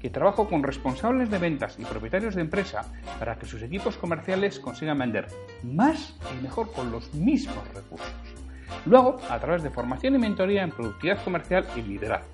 [0.00, 4.58] que trabajo con responsables de ventas y propietarios de empresa para que sus equipos comerciales
[4.58, 5.28] consigan vender
[5.62, 8.12] más y mejor con los mismos recursos.
[8.86, 12.30] Lo hago a través de formación y mentoría en productividad comercial y liderazgo.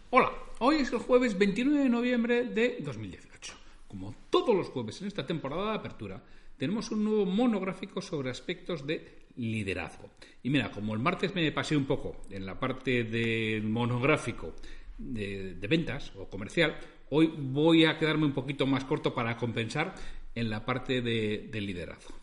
[0.10, 3.54] Hola, hoy es el jueves 29 de noviembre de 2018.
[3.88, 6.22] Como todos los jueves en esta temporada de apertura,
[6.60, 10.12] tenemos un nuevo monográfico sobre aspectos de liderazgo.
[10.44, 14.54] Y mira, como el martes me pasé un poco en la parte del monográfico
[14.98, 16.78] de, ventas o comercial,
[17.10, 19.96] hoy voy a quedarme un poquito más corto para compensar
[20.36, 22.14] en la parte de, liderazgo.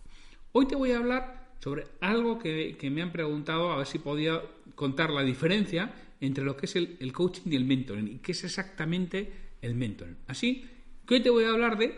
[0.53, 4.43] Hoy te voy a hablar sobre algo que, me han preguntado, a ver si podía
[4.75, 8.45] contar la diferencia entre lo que es el coaching y el mentoring, y qué es
[8.45, 10.17] exactamente el mentoring.
[10.27, 10.67] Así
[11.07, 11.95] que hoy te voy a hablar de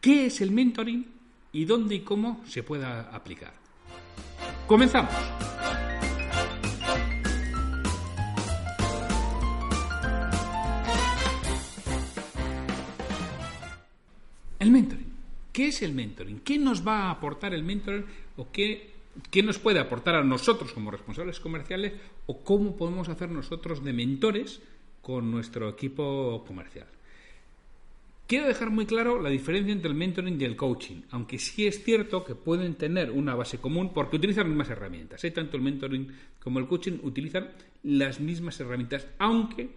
[0.00, 1.14] qué es el mentoring
[1.54, 3.54] y dónde y cómo se pueda aplicar.
[4.66, 5.14] Comenzamos.
[14.58, 15.14] El mentoring.
[15.52, 16.40] ¿Qué es el mentoring?
[16.40, 18.04] ¿Qué nos va a aportar el mentoring
[18.36, 18.90] o qué,
[19.30, 21.92] qué nos puede aportar a nosotros como responsables comerciales
[22.26, 24.60] o cómo podemos hacer nosotros de mentores
[25.00, 26.88] con nuestro equipo comercial?
[28.26, 31.84] Quiero dejar muy claro la diferencia entre el mentoring y el coaching, aunque sí es
[31.84, 35.22] cierto que pueden tener una base común porque utilizan las mismas herramientas.
[35.24, 35.30] ¿eh?
[35.30, 36.08] Tanto el mentoring
[36.40, 37.50] como el coaching utilizan
[37.82, 39.68] las mismas herramientas, aunque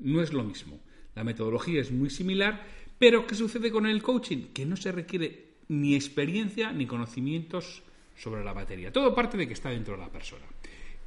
[0.00, 0.80] no es lo mismo.
[1.14, 2.66] La metodología es muy similar,
[2.98, 4.48] pero ¿qué sucede con el coaching?
[4.52, 7.84] Que no se requiere ni experiencia ni conocimientos
[8.16, 8.92] sobre la materia.
[8.92, 10.44] Todo parte de que está dentro de la persona.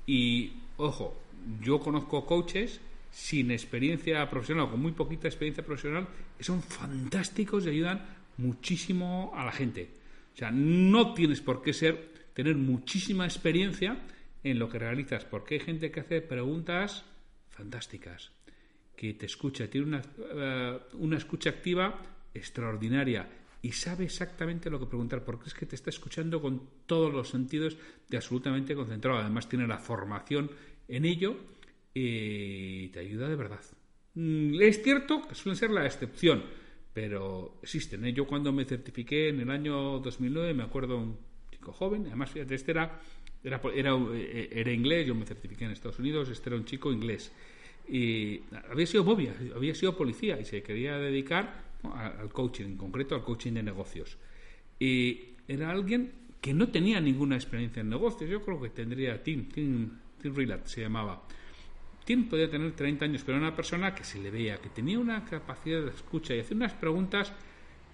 [0.07, 1.17] Y, ojo,
[1.61, 2.79] yo conozco coaches
[3.15, 6.05] sin experiencia profesional o con muy poquita experiencia profesional,
[6.41, 8.03] son fantásticos y ayudan
[8.35, 9.87] muchísimo a la gente.
[10.33, 13.95] O sea, no tienes por qué ser, tener muchísima experiencia
[14.43, 17.05] en lo que realizas, porque hay gente que hace preguntas
[17.51, 18.31] fantásticas,
[18.97, 21.97] que te escucha, tiene una, eh, una escucha activa
[22.33, 23.29] extraordinaria
[23.61, 27.29] y sabe exactamente lo que preguntar, porque es que te está escuchando con todos los
[27.29, 27.77] sentidos
[28.09, 29.19] de absolutamente concentrado.
[29.19, 30.51] Además, tiene la formación
[30.89, 31.54] en ello
[31.95, 33.61] y te ayuda de verdad.
[34.15, 36.43] Mm, es cierto que suele ser la excepción,
[36.93, 38.05] pero existen.
[38.05, 38.13] ¿eh?
[38.13, 41.17] Yo cuando me certifiqué en el año 2009, me acuerdo un
[41.49, 42.99] chico joven, además fíjate, este era,
[43.43, 43.61] era,
[44.13, 47.31] eh, era, inglés, yo me certifiqué en Estados Unidos, este era un chico inglés.
[47.87, 53.15] Y había sido bobia, había sido policía y se quería dedicar al coaching, en concreto
[53.15, 54.17] al coaching de negocios.
[54.79, 59.47] Y era alguien que no tenía ninguna experiencia en negocios, yo creo que tendría, Tim,
[59.49, 59.91] Tim,
[60.21, 61.25] Tim Rillat se llamaba
[62.05, 65.25] Tim podía tener 30 años, pero una persona que se le veía, que tenía una
[65.25, 67.33] capacidad de escucha y hacía unas preguntas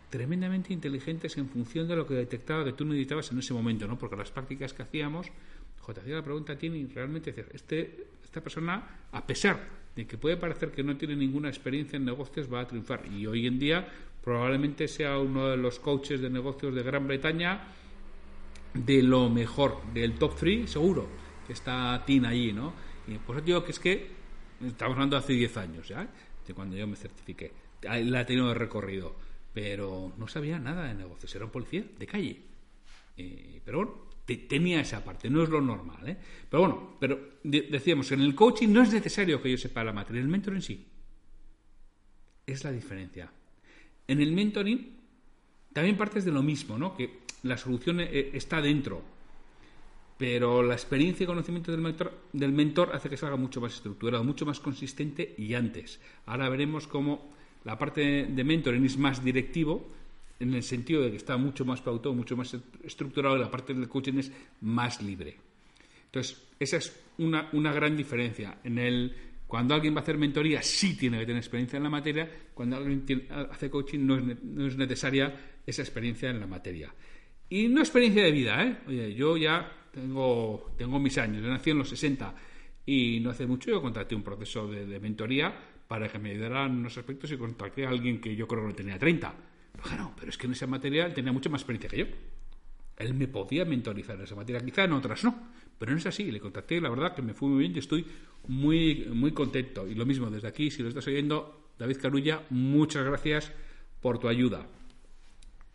[0.09, 3.97] tremendamente inteligentes en función de lo que detectaba que tú necesitabas en ese momento, ¿no?
[3.97, 5.27] Porque las prácticas que hacíamos,
[5.79, 10.17] jo, te hacía la pregunta Tim y realmente este, esta persona, a pesar de que
[10.17, 13.05] puede parecer que no tiene ninguna experiencia en negocios, va a triunfar.
[13.09, 13.87] Y hoy en día
[14.21, 17.61] probablemente sea uno de los coaches de negocios de Gran Bretaña
[18.73, 21.07] de lo mejor, del top 3, seguro,
[21.47, 22.73] que está Tim allí, ¿no?
[23.07, 24.11] Y por eso digo que es que
[24.65, 26.07] estamos hablando de hace 10 años ya,
[26.45, 27.51] de cuando yo me certifiqué.
[27.81, 29.15] La he tenido de recorrido,
[29.53, 32.41] pero no sabía nada de negocios, era un policía de calle.
[33.65, 33.93] Pero bueno,
[34.25, 36.07] tenía esa parte, no es lo normal.
[36.07, 36.17] ¿eh?
[36.49, 40.21] Pero bueno, pero decíamos, en el coaching no es necesario que yo sepa la materia,
[40.21, 40.87] el mentoring sí.
[42.45, 43.31] Es la diferencia.
[44.07, 44.97] En el mentoring
[45.73, 46.95] también partes de lo mismo, ¿no?
[46.95, 49.03] Que la solución eh, está dentro
[50.21, 54.23] pero la experiencia y conocimiento del mentor, del mentor hace que salga mucho más estructurado,
[54.23, 55.99] mucho más consistente y antes.
[56.27, 57.33] Ahora veremos cómo
[57.63, 59.91] la parte de mentoring es más directivo,
[60.39, 63.73] en el sentido de que está mucho más pautado, mucho más estructurado, y la parte
[63.73, 64.31] del coaching es
[64.61, 65.37] más libre.
[66.05, 68.59] Entonces, esa es una, gran diferencia.
[68.63, 69.15] En el
[69.47, 72.29] Cuando alguien va a hacer mentoría, sí tiene que tener experiencia en la materia.
[72.53, 75.33] Cuando alguien hace coaching, no es, no es, necesaria
[75.65, 76.93] esa experiencia en la materia.
[77.49, 78.77] Y no experiencia de vida, ¿eh?
[78.87, 81.43] Oye, yo ya tengo, tengo mis años.
[81.43, 82.33] Yo nací en los 60
[82.85, 85.53] y no hace mucho yo contraté un proceso de, mentoría
[85.87, 88.73] para que me ayudara en unos aspectos y contraté a alguien que yo creo que
[88.73, 89.33] tenía 30.
[89.83, 92.05] Pero pero es que en esa materia él tenía mucha más experiencia que yo.
[92.97, 95.35] Él me podía mentorizar en esa materia, quizá en otras no,
[95.77, 96.31] pero no es así.
[96.31, 98.05] Le contacté la verdad que me fue muy bien y estoy
[98.47, 99.87] muy, muy contento.
[99.87, 103.51] Y lo mismo, desde aquí, si lo estás oyendo, David Carulla, muchas gracias
[104.01, 104.67] por tu ayuda.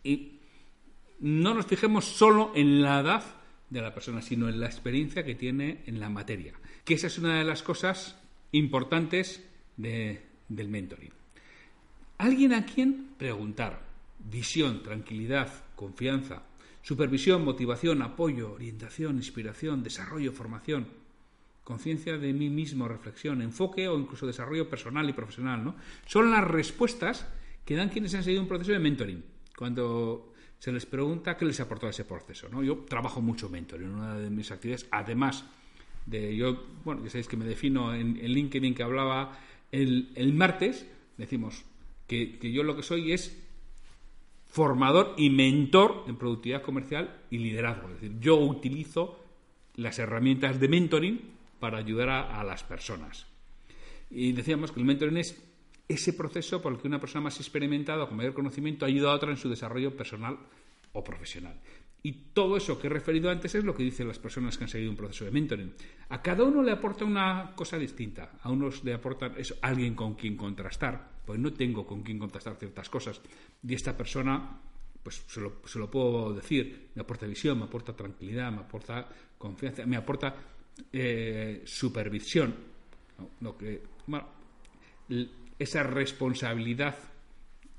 [0.03, 0.39] Y
[1.19, 3.36] no nos fijemos solo en la edad
[3.69, 6.53] de la persona, sino en la experiencia que tiene en la materia.
[6.85, 8.17] Que esa es una de las cosas
[8.51, 9.43] importantes
[9.75, 11.11] del mentoring.
[12.17, 13.85] Alguien a quien preguntar.
[14.19, 16.43] Visión, tranquilidad, confianza,
[16.81, 20.87] supervisión, motivación, apoyo, orientación, inspiración, desarrollo, formación,
[21.63, 25.63] conciencia de mí mismo, reflexión, enfoque o incluso desarrollo personal y profesional.
[25.63, 25.75] ¿no?
[26.05, 27.27] Son las respuestas
[27.63, 29.23] que dan quienes han seguido un proceso de mentoring.
[29.55, 32.49] Cuando se les pregunta qué les ha aportado ese proceso.
[32.49, 32.63] ¿no?
[32.63, 35.45] Yo trabajo mucho mentor en una de mis actividades, además
[36.05, 39.37] de yo, bueno, ya sabéis que me defino en, LinkedIn que hablaba
[39.71, 40.87] el, martes,
[41.17, 41.65] decimos
[42.07, 43.37] que, yo lo que soy es
[44.45, 47.89] formador y mentor en productividad comercial y liderazgo.
[47.89, 49.19] Es decir, yo utilizo
[49.75, 51.21] las herramientas de mentoring
[51.59, 53.27] para ayudar a, a las personas.
[54.09, 55.46] Y decíamos que el mentoring es
[55.87, 59.31] ese proceso por el que una persona más experimentada, con mayor conocimiento, ayuda a otra
[59.31, 60.37] en su desarrollo personal
[60.93, 61.59] o profesional.
[62.03, 64.69] Y todo eso que he referido antes es lo que dicen las personas que han
[64.69, 65.73] seguido un proceso de mentoring.
[66.09, 68.33] A cada uno le aporta una cosa distinta.
[68.43, 72.55] A unos le aporta eso, alguien con quien contrastar, pues no tengo con quien contrastar
[72.55, 73.19] ciertas cosas.
[73.61, 74.61] Y esta persona,
[75.01, 75.41] pues se
[75.79, 80.35] lo, puedo decir, me aporta visión, me aporta tranquilidad, me aporta confianza, me aporta
[80.93, 82.55] eh, supervisión.
[83.41, 83.81] Lo que,
[85.59, 86.97] esa responsabilidad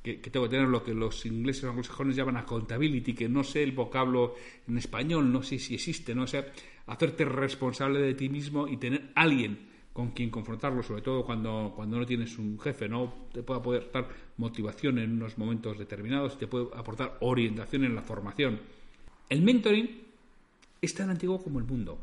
[0.02, 3.62] que, tengo que tener, lo que los ingleses o anglosajones llaman accountability, que no sé
[3.62, 4.34] el vocablo
[4.66, 6.46] en español, no sé si existe, no sé,
[6.86, 11.98] hacerte responsable de ti mismo y tener alguien con quien confrontarlo, sobre todo cuando, cuando
[11.98, 13.12] no tienes un jefe, ¿no?
[13.32, 18.60] Te puede aportar motivación en unos momentos determinados, te puede aportar orientación en la formación.
[19.28, 20.04] El mentoring
[20.80, 21.98] es tan antiguo como el mundo.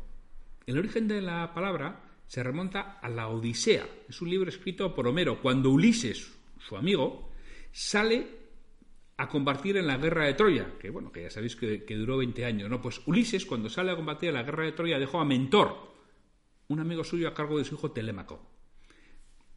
[0.66, 3.86] El origen de la palabra se remonta a la Odisea.
[4.08, 7.30] Es un libro escrito por Homero, cuando Ulises, su amigo,
[7.72, 8.26] sale
[9.16, 12.44] a combatir en la guerra de Troya, que bueno, que ya sabéis que, duró 20
[12.44, 12.82] años, ¿no?
[12.82, 15.94] Pues Ulises, cuando sale a combatir en la guerra de Troya, dejó a Mentor,
[16.68, 18.40] un amigo suyo a cargo de su hijo Telémaco,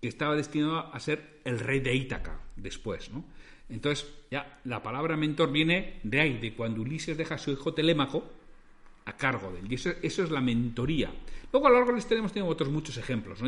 [0.02, 3.26] que estaba destinado a ser el rey de Ítaca después, ¿no?
[3.68, 7.74] Entonces, ya la palabra mentor viene de ahí, de cuando Ulises deja a su hijo
[7.74, 8.28] Telémaco
[9.10, 9.72] a cargo de él.
[9.72, 11.12] Y eso, es la mentoría.
[11.52, 13.42] Luego a lo largo de la historia hemos tenido otros muchos ejemplos.
[13.42, 13.48] ¿no?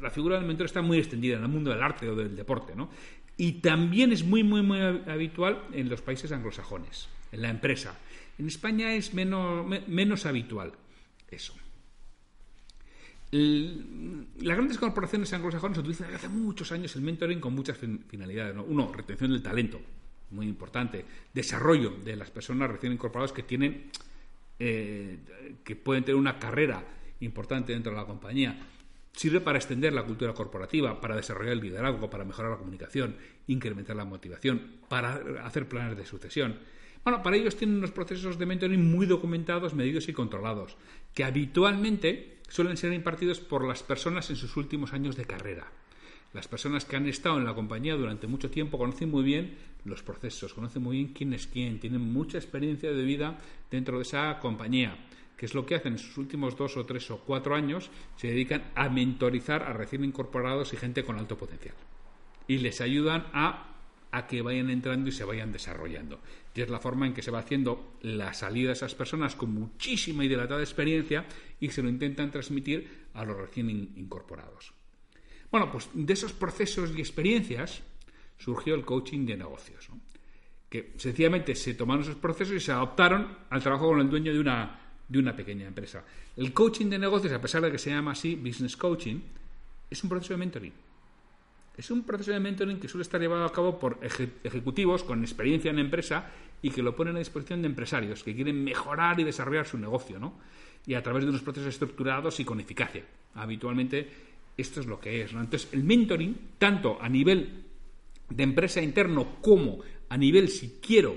[0.00, 2.74] la figura del mentor está muy extendida en el mundo del arte o del deporte.
[3.36, 7.96] Y también es muy, muy, muy habitual en los países anglosajones, en la empresa.
[8.38, 10.72] En España es menos, menos habitual
[11.30, 11.54] eso.
[13.30, 18.56] las grandes corporaciones anglosajonas utilizan desde hace muchos años el mentoring con muchas finalidades.
[18.66, 19.80] Uno, retención del talento,
[20.30, 21.04] muy importante.
[21.32, 23.90] Desarrollo de las personas recién incorporadas que tienen
[24.58, 25.18] eh,
[25.64, 26.84] que pueden tener una carrera
[27.20, 28.58] importante dentro de la compañía.
[29.12, 33.16] Sirve para extender la cultura corporativa, para desarrollar el liderazgo, para mejorar la comunicación,
[33.48, 36.58] incrementar la motivación, para hacer planes de sucesión.
[37.04, 40.76] Bueno, para ellos tienen unos procesos de mentoring muy documentados, medidos y controlados,
[41.14, 45.72] que habitualmente suelen ser impartidos por las personas en sus últimos años de carrera.
[46.34, 50.02] Las personas que han estado en la compañía durante mucho tiempo conocen muy bien los
[50.02, 53.38] procesos, conocen muy bien quién es quién, tienen mucha experiencia de vida
[53.70, 54.96] dentro de esa compañía.
[55.38, 57.90] que es lo que hacen en sus últimos dos o tres o cuatro años?
[58.16, 61.76] Se dedican a mentorizar a recién incorporados y gente con alto potencial.
[62.48, 63.76] Y les ayudan a,
[64.28, 66.18] que vayan entrando y se vayan desarrollando.
[66.56, 69.54] Y es la forma en que se va haciendo la salida de esas personas con
[69.54, 71.24] muchísima y dilatada experiencia
[71.60, 74.77] y se lo intentan transmitir a los recién incorporados.
[75.50, 77.82] Bueno, pues de esos procesos y experiencias
[78.38, 79.88] surgió el coaching de negocios,
[80.68, 84.40] que sencillamente se tomaron esos procesos y se adoptaron al trabajo con el dueño de
[84.40, 84.78] una,
[85.08, 86.04] de una pequeña empresa.
[86.36, 89.20] El coaching de negocios, a pesar de que se llama así business coaching,
[89.90, 90.72] es un proceso de mentoring.
[91.76, 95.70] Es un proceso de mentoring que suele estar llevado a cabo por ejecutivos con experiencia
[95.70, 96.26] en empresa
[96.60, 100.18] y que lo ponen a disposición de empresarios que quieren mejorar y desarrollar su negocio,
[100.18, 100.34] ¿no?
[100.86, 103.04] Y a través de unos procesos estructurados y con eficacia.
[103.34, 104.27] Habitualmente
[104.58, 105.32] esto es lo que es.
[105.32, 105.40] ¿no?
[105.40, 107.64] Entonces, el mentoring, tanto a nivel
[108.28, 109.78] de empresa interno como
[110.10, 111.16] a nivel si quiero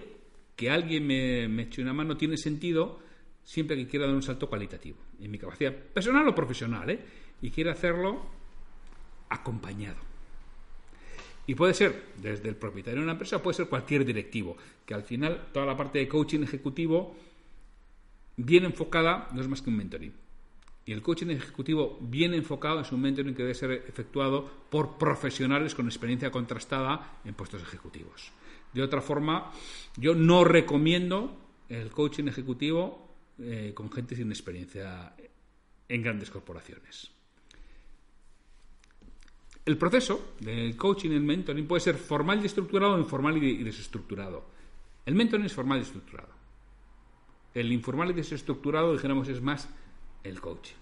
[0.55, 3.00] que alguien me, eche una mano, tiene sentido
[3.43, 7.00] siempre que quiera dar un salto cualitativo, en mi capacidad personal o profesional, ¿eh?
[7.41, 8.25] y quiere hacerlo
[9.29, 9.98] acompañado.
[11.48, 14.55] Y puede ser desde el propietario de una empresa puede ser cualquier directivo,
[14.86, 17.15] que al final toda la parte de coaching ejecutivo
[18.38, 20.13] bien enfocada no es más que un mentoring.
[20.85, 25.75] Y el coaching ejecutivo bien enfocado es un mentoring que debe ser efectuado por profesionales
[25.75, 28.31] con experiencia contrastada en puestos ejecutivos.
[28.73, 29.51] De otra forma,
[29.97, 31.38] yo no recomiendo
[31.69, 33.09] el coaching ejecutivo
[33.39, 35.13] eh, con gente sin experiencia
[35.88, 37.11] en grandes corporaciones.
[39.63, 43.63] El proceso del coaching y el mentoring puede ser formal y estructurado o informal y
[43.63, 44.45] desestructurado.
[45.05, 46.29] El mentoring es formal y estructurado.
[47.53, 49.69] El informal y desestructurado, dijéramos, es más
[50.23, 50.75] el coaching.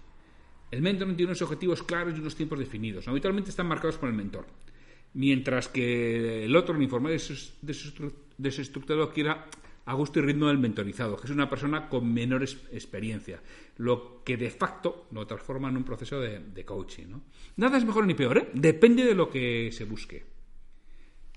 [0.70, 3.08] El mentoring tiene unos objetivos claros y unos tiempos definidos.
[3.08, 4.46] Habitualmente están marcados por el mentor.
[5.14, 7.18] Mientras que el otro, el informal
[8.38, 9.46] desestructurado, quiera
[9.86, 13.42] a gusto y ritmo del mentorizado, que es una persona con menor experiencia,
[13.78, 17.06] lo que de facto lo transforma en un proceso de, coaching.
[17.56, 18.50] Nada es mejor ni peor, ¿eh?
[18.54, 20.24] depende de lo que se busque.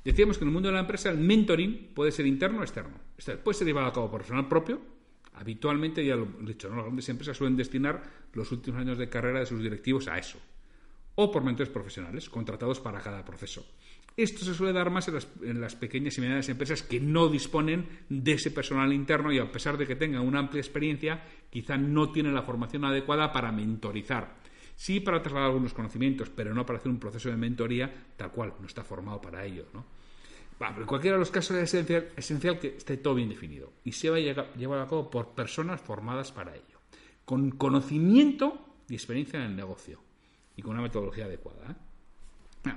[0.03, 2.98] Decíamos que en el mundo de la empresa el mentoring puede ser interno o externo.
[3.43, 4.81] Puede ser llevado a cabo por personal propio.
[5.34, 9.40] Habitualmente, ya lo he dicho, las grandes empresas suelen destinar los últimos años de carrera
[9.40, 10.40] de sus directivos a eso.
[11.16, 13.66] O por mentores profesionales, contratados para cada proceso.
[14.16, 18.34] Esto se suele dar más en las, pequeñas y medianas empresas que no disponen de
[18.34, 22.36] ese personal interno y a pesar de que tengan una amplia experiencia, quizá no tienen
[22.36, 24.36] la formación adecuada para mentorizar.
[24.75, 28.54] Sí para trasladar algunos conocimientos, pero no para hacer un proceso de mentoría tal cual,
[28.60, 29.66] no está formado para ello.
[29.74, 29.84] ¿no?
[30.60, 34.53] En cualquiera de los casos es esencial, que esté todo bien definido y se vaya
[34.55, 36.79] llevado a cabo por personas formadas para ello,
[37.25, 40.00] con conocimiento y experiencia en el negocio
[40.55, 41.75] y con una metodología adecuada.
[42.65, 42.72] ¿eh?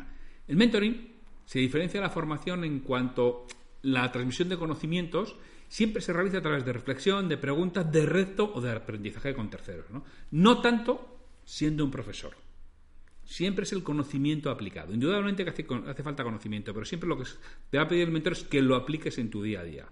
[0.49, 1.15] El mentoring
[1.45, 3.47] se diferencia la formación en cuanto
[3.83, 5.37] la transmisión de conocimientos
[5.69, 9.51] siempre se realiza a través de reflexión, de preguntas, de reto o de aprendizaje con
[9.51, 9.91] terceros.
[9.91, 12.46] No, no tanto siendo un profesor.
[13.37, 14.95] Siempre es el conocimiento aplicado.
[14.95, 17.25] Indudablemente que hace, falta conocimiento, pero siempre lo que
[17.69, 19.87] te va a pedir el mentor es que lo apliques en tu día a día.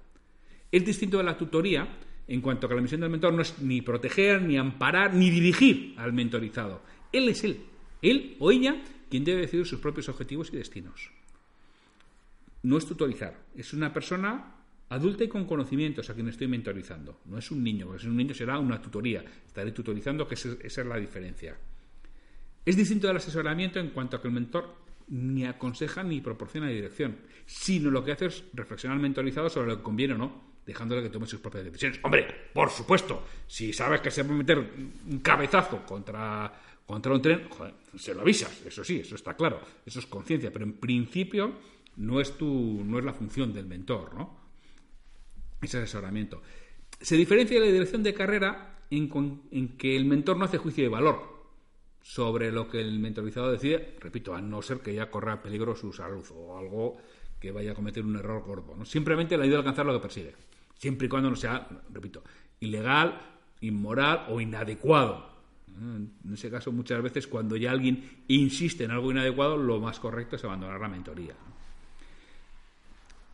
[0.73, 1.87] Es distinto de la tutoría
[2.27, 5.29] en cuanto a que la misión del mentor no es ni proteger, ni amparar, ni
[5.29, 6.81] dirigir al mentorizado.
[7.13, 7.61] Él es él,
[8.01, 11.11] él o ella quien debe decidir sus propios objetivos y destinos
[12.63, 14.55] no es tutorizar, es una persona
[14.89, 17.21] adulta y con conocimientos a quien estoy mentorizando.
[17.27, 19.23] No es un niño, porque si es un niño será una tutoría.
[19.47, 21.59] Estaré tutorizando, que esa es la diferencia.
[22.65, 24.75] Es distinto del asesoramiento en cuanto a que el mentor
[25.09, 29.83] ni aconseja ni proporciona dirección, sino lo que hace es reflexionar mentorizado sobre lo que
[29.83, 32.01] conviene o no, dejándole que tome sus propias decisiones.
[32.03, 36.53] Hombre, por supuesto, si sabes que se va a meter un cabezazo contra,
[36.87, 37.49] contra un tren,
[37.97, 41.53] se lo avisas, eso sí, eso está claro, eso es conciencia, pero en principio
[41.97, 44.41] no es, tu, no es la función del mentor, ¿no?
[45.61, 46.43] Ese asesoramiento.
[47.01, 50.91] Se diferencia de la dirección de carrera en, que el mentor no hace juicio de
[50.91, 51.34] valor
[52.05, 55.91] sobre lo que el mentorizado decide, repito, a no ser que ya corra peligro su
[55.91, 56.99] salud o algo
[57.41, 58.85] que vaya a cometer un error gordo.
[58.85, 60.35] Simplemente la idea de alcanzar lo que persigue,
[60.77, 62.23] siempre y cuando no sea, repito,
[62.61, 63.19] ilegal,
[63.63, 65.33] inmoral o inadecuado.
[65.67, 70.37] En ese caso, muchas veces, cuando ya alguien insiste en algo inadecuado, lo más correcto
[70.37, 71.35] es abandonar la mentoría.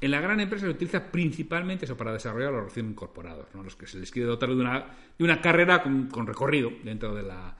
[0.00, 3.64] En la gran empresa se utiliza principalmente eso para desarrollar los recién incorporados, ¿no?
[3.64, 4.86] los que se les quiere dotar de una,
[5.18, 7.58] de una carrera con, recorrido dentro de la,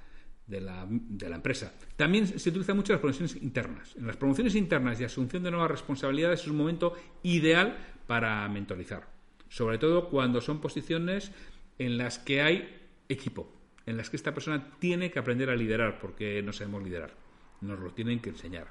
[0.50, 1.72] de la, de la, empresa.
[1.96, 3.94] También se utiliza mucho las promociones internas.
[3.96, 9.08] En las promociones internas y asunción de nuevas responsabilidades es un momento ideal para mentorizar,
[9.48, 11.30] sobre todo cuando son posiciones
[11.78, 13.52] en las que hay equipo,
[13.86, 17.12] en las que esta persona tiene que aprender a liderar, porque no sabemos liderar,
[17.60, 18.68] nos lo tienen que enseñar.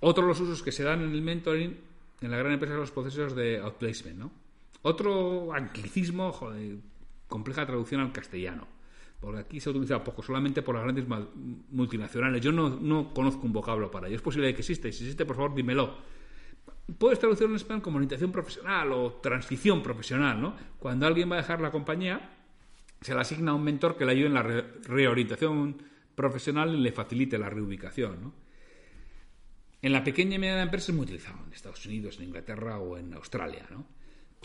[0.00, 1.76] Otro de los usos que se dan en el mentoring
[2.22, 4.32] en la gran empresa los procesos de outplacement, ¿no?
[4.82, 6.32] Otro anglicismo,
[7.28, 8.66] compleja traducción al castellano,
[9.22, 11.06] porque aquí se utiliza poco, solamente por las grandes
[11.70, 12.42] multinacionales.
[12.42, 14.16] Yo no, no conozco un vocablo para ello.
[14.16, 15.96] Es posible que exista, y si existe, por favor, dímelo.
[16.98, 20.56] Puedes traducirlo en español como orientación profesional o transición profesional, ¿no?
[20.80, 22.32] Cuando alguien va a dejar la compañía,
[23.00, 25.80] se le asigna a un mentor que le ayude en la reorientación
[26.16, 28.34] profesional y le facilite la reubicación, ¿no?
[29.82, 32.98] En la pequeña y mediana empresa es muy utilizado en Estados Unidos, en Inglaterra o
[32.98, 33.66] en Australia.
[33.70, 33.86] ¿no?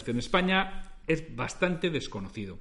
[0.06, 2.60] En España es bastante desconocido.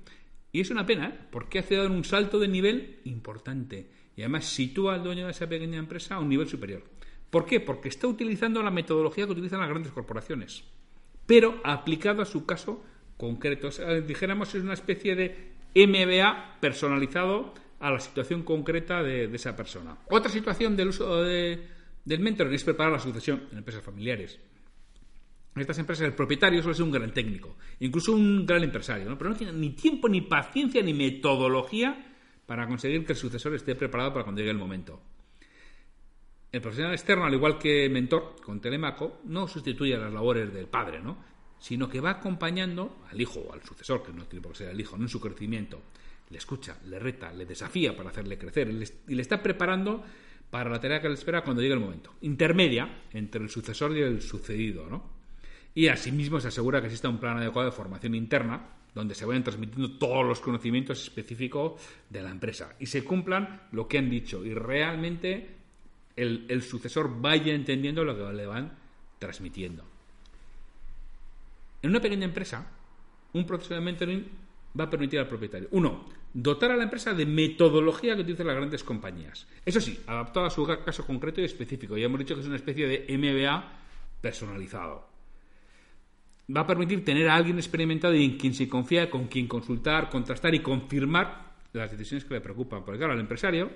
[0.56, 1.18] Y es una pena, ¿eh?
[1.30, 3.90] porque ha dado un salto de nivel importante.
[4.16, 6.82] Y además sitúa al dueño de esa pequeña empresa a un nivel superior.
[7.28, 7.60] ¿Por qué?
[7.60, 10.64] Porque está utilizando la metodología que utilizan las grandes corporaciones,
[11.26, 12.82] pero aplicado a su caso
[13.18, 13.68] concreto.
[14.06, 19.98] dijéramos, es una especie de MBA personalizado a la situación concreta de esa persona.
[20.08, 21.66] Otra situación del uso de,
[22.02, 24.40] del mentor es preparar la sucesión en empresas familiares.
[25.56, 29.16] En estas empresas el propietario suele ser un gran técnico, incluso un gran empresario, ¿no?
[29.16, 32.12] pero no tiene ni tiempo, ni paciencia, ni metodología
[32.44, 35.00] para conseguir que el sucesor esté preparado para cuando llegue el momento.
[36.52, 41.00] el profesional externo, al igual que mentor con Telemaco, no sustituye las labores del padre,
[41.00, 41.25] ¿no?
[41.58, 44.68] sino que va acompañando al hijo o al sucesor, que no tiene por qué ser
[44.68, 45.04] el hijo, ¿no?
[45.04, 45.80] en su crecimiento.
[46.28, 48.68] Le escucha, le reta, le desafía para hacerle crecer
[49.08, 50.04] y le está preparando
[50.50, 52.12] para la tarea que le espera cuando llegue el momento.
[52.20, 55.15] Intermedia entre el sucesor y el sucedido, ¿no?
[55.76, 59.45] Y asimismo se asegura que exista un plan adecuado de formación interna donde se vayan
[59.45, 61.75] transmitiendo todos los conocimientos específicos
[62.09, 65.50] de la empresa y se cumplan lo que han dicho y realmente
[66.16, 68.73] el, sucesor vaya entendiendo lo que le van
[69.18, 69.85] transmitiendo.
[71.83, 72.66] En una pequeña empresa,
[73.35, 74.26] un proceso de mentoring
[74.80, 78.56] va a permitir al propietario, uno, dotar a la empresa de metodología que utilizan las
[78.56, 79.47] grandes compañías.
[79.62, 81.99] Eso sí, adaptado a su caso concreto y específico.
[81.99, 83.73] Ya hemos dicho que es una especie de MBA
[84.23, 85.15] personalizado.
[86.55, 90.09] Va a permitir tener a alguien experimentado y en quien se confía, con quien consultar,
[90.09, 92.85] contrastar y confirmar las decisiones que le preocupan.
[92.85, 93.71] Porque claro, al empresario,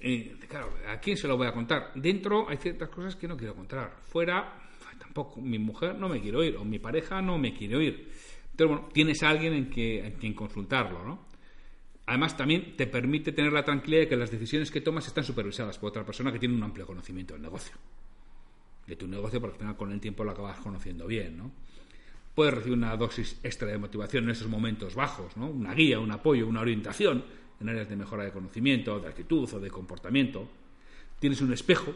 [0.00, 1.92] eh, claro, ¿a quién se lo voy a contar?
[1.94, 3.96] Dentro hay ciertas cosas que no quiero contar.
[4.02, 4.52] Fuera,
[4.98, 5.40] tampoco.
[5.40, 8.08] Mi mujer no me quiere oír, o mi pareja no me quiere oír
[8.52, 11.26] entonces, bueno, tienes a alguien en, que, quien consultarlo, ¿no?
[12.04, 15.78] Además, también te permite tener la tranquilidad de que las decisiones que tomas están supervisadas
[15.78, 17.74] por otra persona que tiene un amplio conocimiento del negocio.
[18.96, 21.50] Tu negocio, porque al final con el tiempo lo acabas conociendo bien, ¿no?
[22.34, 25.48] Puedes recibir una dosis extra de motivación en esos momentos bajos, ¿no?
[25.48, 27.24] Una guía, un apoyo, una orientación
[27.60, 30.48] en áreas de mejora de conocimiento, de actitud o de comportamiento.
[31.18, 31.94] Tienes un espejo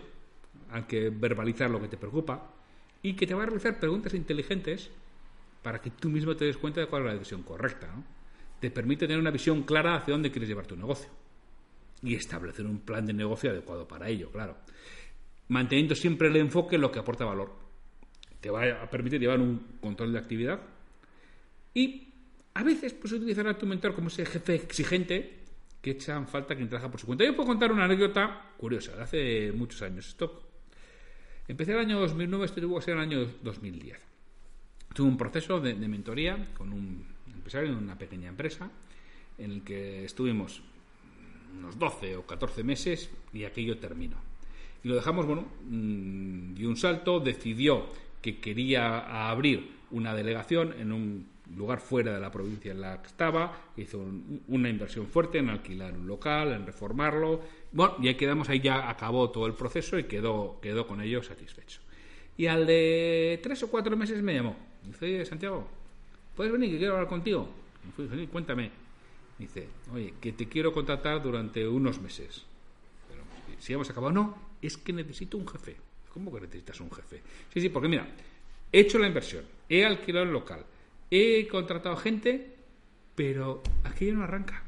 [0.71, 2.50] al que verbalizar lo que te preocupa
[3.03, 4.91] y que te va a realizar preguntas inteligentes
[5.62, 7.88] para que tú mismo te des cuenta de cuál es la decisión correcta.
[7.88, 8.05] ¿no?
[8.61, 11.09] Te permite tener una visión clara hacia dónde quieres llevar tu negocio
[12.03, 14.57] y establecer un plan de negocio adecuado para ello, claro.
[15.49, 17.55] Manteniendo siempre el enfoque en lo que aporta valor.
[18.41, 20.61] Te va a permitir llevar un control de actividad
[21.75, 22.09] y
[22.55, 25.47] a veces pues utilizar a tu mentor como ese jefe exigente
[25.83, 27.25] que echan falta quien trabaja por su cuenta.
[27.25, 30.09] Yo puedo contar una anécdota curiosa de hace muchos años.
[30.09, 30.43] Esto
[31.47, 34.00] empecé el año 2009, esto tuvo ser el año 2010.
[34.95, 38.71] Tuve un proceso de, mentoría con un empresario en una pequeña empresa
[39.39, 40.63] en el que estuvimos
[41.59, 44.17] unos 12 o 14 meses y aquello terminó.
[44.84, 47.86] Y lo dejamos, bueno, mm, dio un salto, decidió
[48.23, 53.08] que quería abrir una delegación en un lugar fuera de la provincia en la que
[53.08, 54.04] estaba, hizo
[54.49, 57.41] una inversión fuerte en alquilar un local, en reformarlo.
[57.71, 61.23] Bueno, y ahí quedamos, ahí ya acabó todo el proceso y quedó, quedó con ello
[61.23, 61.80] satisfecho.
[62.36, 65.67] Y al de tres o cuatro meses me llamó Dice, Santiago,
[66.36, 67.49] ¿puedes venir que quiero hablar contigo?
[67.95, 68.71] Fui, cuéntame.
[69.39, 72.45] Dice, oye, que te quiero contratar durante unos meses.
[73.08, 73.23] Pero
[73.58, 75.76] si hemos acabado, no, es que necesito un jefe.
[76.12, 77.23] ¿Cómo que necesitas un jefe?
[77.52, 78.06] Sí, sí, porque mira,
[78.73, 80.64] he hecho la inversión, he alquilado el local,
[81.10, 82.54] he contratado gente,
[83.14, 84.62] pero aquello no arranca.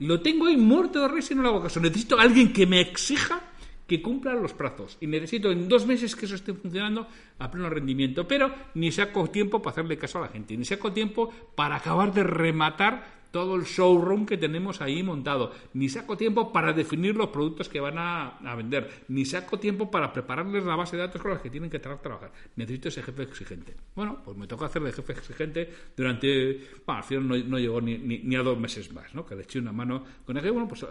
[0.00, 1.80] Lo tengo ahí muerto de risa y no le hago caso.
[1.80, 3.42] Necesito a alguien que me exija
[3.88, 4.98] que cumpla los plazos.
[5.00, 8.28] Y necesito en dos meses que eso esté funcionando a pleno rendimiento.
[8.28, 12.12] Pero ni saco tiempo para hacerle caso a la gente, ni saco tiempo para acabar
[12.12, 17.28] de rematar todo el showroom que tenemos ahí montado, ni saco tiempo para definir los
[17.28, 21.32] productos que van a, vender, ni saco tiempo para prepararles la base de datos con
[21.32, 22.32] las que tienen que trabajar.
[22.56, 23.74] Necesito ese jefe exigente.
[23.94, 27.98] Bueno, pues me toca hacer de jefe exigente durante, bueno, al final no, llegó ni,
[27.98, 29.24] ni, a dos meses más, ¿no?
[29.24, 30.84] Que le eché una mano con el que, bueno, pues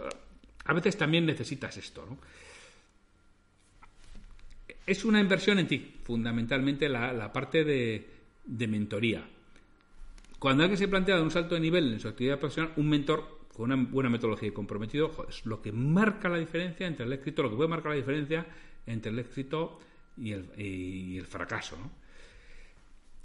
[0.64, 2.18] a veces también necesitas esto, ¿no?
[4.88, 9.22] es una inversión en ti, fundamentalmente la, parte de, mentoría.
[10.38, 13.72] Cuando alguien se plantea un salto de nivel en su actividad profesional, un mentor con
[13.72, 17.50] una buena metodología y comprometido es lo que marca la diferencia entre el éxito, lo
[17.50, 18.46] que puede marcar la diferencia
[18.86, 19.80] entre el éxito
[20.16, 21.76] y el, fracaso.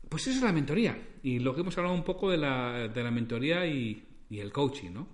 [0.10, 0.97] Pues esa es la mentoría.
[1.21, 5.08] Y lo que hemos hablado un poco de la, mentoría y, y el coaching, ¿no?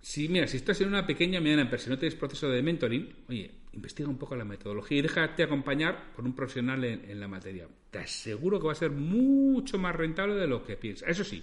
[0.00, 3.12] Si, mira, si estás en una pequeña mediana empresa y no tienes proceso de mentoring,
[3.28, 7.68] oye, investiga un poco la metodología y déjate acompañar por un profesional en, la materia.
[7.90, 11.08] Te aseguro que va a ser mucho más rentable de lo que piensas.
[11.08, 11.42] Eso sí,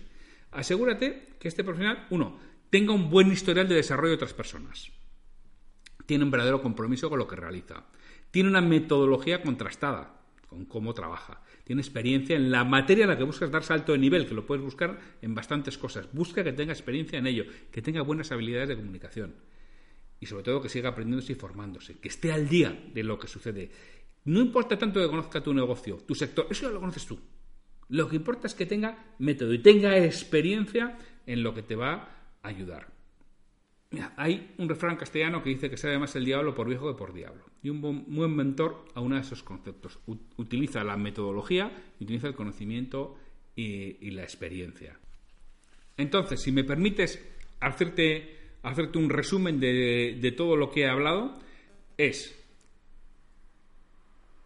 [0.51, 2.39] asegúrate que este profesional, uno,
[2.69, 4.91] tenga un buen historial de desarrollo de otras personas.
[6.05, 7.85] Tiene un verdadero compromiso con lo que realiza.
[8.31, 10.15] Tiene una metodología contrastada
[10.47, 11.41] con cómo trabaja.
[11.63, 14.45] Tiene experiencia en la materia en la que buscas dar salto de nivel, que lo
[14.45, 16.11] puedes buscar en bastantes cosas.
[16.11, 19.33] Busca que tenga experiencia en ello, que tenga buenas habilidades de comunicación
[20.19, 23.27] y sobre todo que siga aprendiéndose y formándose, que esté al día de lo que
[23.27, 23.69] sucede.
[24.25, 27.19] No importa tanto que conozca tu negocio, tu sector, eso ya lo conoces tú.
[27.89, 31.93] Lo que importa es que tenga método y tenga experiencia en lo que te va
[32.41, 32.87] a ayudar.
[34.17, 37.13] hay un refrán castellano que dice que sabe más el diablo por viejo que por
[37.13, 37.45] diablo.
[37.63, 39.99] Y un buen mentor a uno de esos conceptos.
[40.37, 43.17] Utiliza la metodología, utiliza el conocimiento
[43.55, 44.99] y, y la experiencia.
[45.97, 47.19] Entonces, si me permites
[47.59, 51.37] hacerte hacerte un resumen de, de todo lo que he hablado,
[51.97, 52.35] es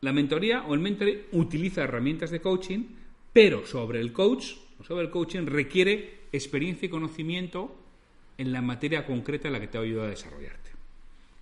[0.01, 2.83] la mentoría o el mentoring utiliza herramientas de coaching,
[3.31, 7.73] pero sobre el coach, sobre el coaching requiere experiencia y conocimiento
[8.37, 10.71] en la materia concreta en la que te ha ayudado a desarrollarte.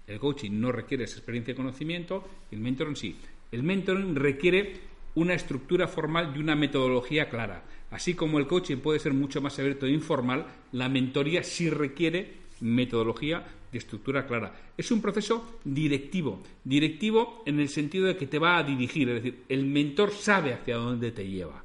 [0.06, 3.16] El coaching no requiere esa experiencia y conocimiento, el mentoring sí.
[3.52, 4.74] El mentoring requiere
[5.16, 7.64] una estructura formal y una metodología clara.
[7.90, 12.41] Así como el coaching puede ser mucho más abierto e informal, la mentoría sí requiere
[12.62, 14.54] metodología de estructura clara.
[14.78, 19.24] Es un proceso directivo, directivo en el sentido de que te va a dirigir, es
[19.24, 21.64] decir, el mentor sabe hacia dónde te lleva.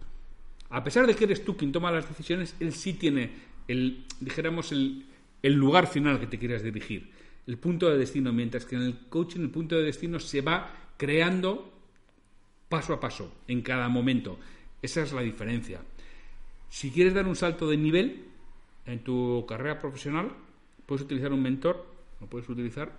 [0.70, 3.30] A pesar de que eres tú quien toma las decisiones, él sí tiene
[3.68, 5.04] el, dijéramos, el,
[5.42, 7.10] lugar final que te quieras dirigir,
[7.46, 10.74] el punto de destino, mientras que en el coaching el punto de destino se va
[10.96, 11.72] creando
[12.68, 14.38] paso a paso, en cada momento.
[14.82, 15.80] Esa es la diferencia.
[16.68, 18.24] Si quieres dar un salto de nivel
[18.86, 20.32] en tu carrera profesional,
[20.86, 21.86] puedes utilizar un mentor
[22.20, 22.92] o puedes utilizar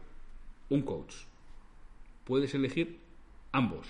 [0.70, 1.14] un coach.
[2.24, 3.00] Puedes elegir
[3.52, 3.88] ambos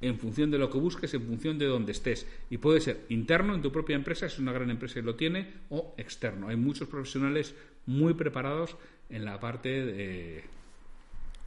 [0.00, 2.26] en función de lo que busques, en función de donde estés.
[2.50, 5.14] Y puede ser interno en tu propia empresa, si es una gran empresa y lo
[5.14, 6.48] tiene, o externo.
[6.48, 7.54] Hay muchos profesionales
[7.86, 8.76] muy preparados
[9.08, 10.44] en la parte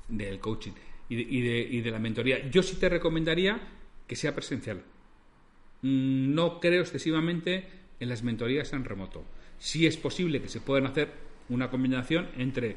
[0.08, 0.74] del coaching
[1.10, 2.50] y de, la mentoría.
[2.50, 3.60] Yo sí te recomendaría
[4.08, 4.82] que sea presencial.
[5.82, 7.68] Mm, no creo excesivamente
[8.00, 9.24] en las mentorías en remoto.
[9.60, 12.76] Sí es posible que se puedan hacer una combinación entre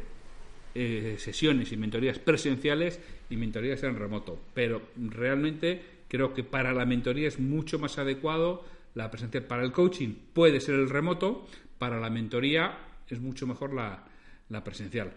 [0.74, 6.86] eh, sesiones y mentorías presenciales y mentorías en remoto, pero realmente creo que para la
[6.86, 9.44] mentoría es mucho más adecuado la presencial.
[9.44, 11.46] Para el coaching puede ser el remoto,
[11.78, 12.78] para la mentoría
[13.08, 14.06] es mucho mejor la,
[14.48, 15.12] la presencial.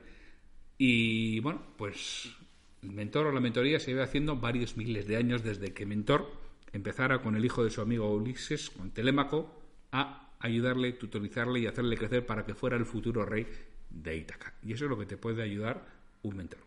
[0.77, 2.33] Y bueno, pues
[2.81, 6.29] el mentor o la mentoría se lleva haciendo varios miles de años desde que Mentor
[6.73, 9.61] empezara con el hijo de su amigo Ulises, con Telémaco,
[9.91, 13.47] a ayudarle, tutorizarle y hacerle crecer para que fuera el futuro rey
[13.89, 14.53] de Ítaca.
[14.61, 15.81] Y eso es lo que te puede ayudar
[16.21, 16.59] un mentor.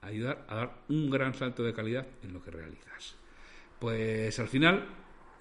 [0.00, 3.16] Ayudar a dar un gran salto de calidad en lo que realizas.
[3.78, 4.86] Pues al final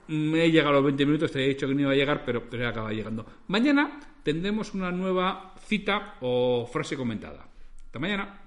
[0.08, 2.26] me he llegado a los 20 minutos, te he dicho que no iba a llegar,
[2.26, 3.26] pero, he acabado llegando.
[3.48, 7.48] Mañana tendremos una nueva cita o frase comentada.
[7.86, 8.42] Hasta mañana.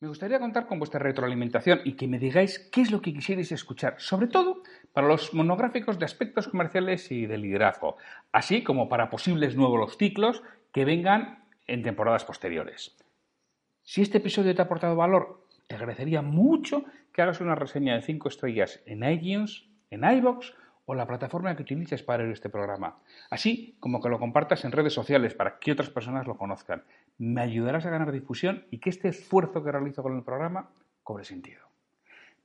[0.00, 3.50] Me gustaría contar con vuestra retroalimentación y que me digáis qué es lo que quisierais
[3.50, 4.62] escuchar, sobre todo
[4.92, 7.96] para los monográficos de aspectos comerciales y de liderazgo,
[8.32, 12.96] así como para posibles nuevos ciclos que vengan en temporadas posteriores.
[13.82, 18.02] Si este episodio te ha aportado valor, te agradecería mucho que hagas una reseña de
[18.02, 20.54] 5 estrellas en iTunes, en iBox
[20.86, 22.96] o la plataforma que utilices para ver este programa,
[23.28, 26.82] así como que lo compartas en redes sociales para que otras personas lo conozcan.
[27.18, 30.70] Me ayudarás a ganar difusión y que este esfuerzo que realizo con el programa
[31.02, 31.60] cobre sentido.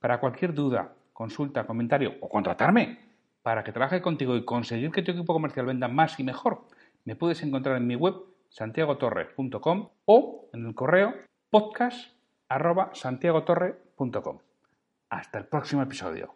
[0.02, 3.00] Para cualquier duda, consulta, comentario o contratarme
[3.44, 6.66] para que trabaje contigo y conseguir que tu equipo comercial venda más y mejor,
[7.06, 8.16] me puedes encontrar en mi web
[8.50, 11.14] santiagotorre.com o en el correo
[11.50, 14.40] podcast@santiagotorre.com.
[15.10, 16.36] Hasta el próximo episodio.